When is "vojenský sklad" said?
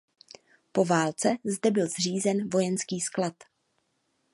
2.49-3.33